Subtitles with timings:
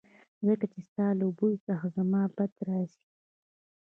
[0.47, 3.05] ځکه چې ستا له بوی څخه زما بد راځي